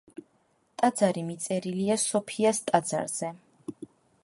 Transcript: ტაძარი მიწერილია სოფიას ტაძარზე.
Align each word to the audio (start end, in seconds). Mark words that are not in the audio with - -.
ტაძარი 0.81 1.23
მიწერილია 1.27 1.99
სოფიას 2.05 2.63
ტაძარზე. 2.71 3.33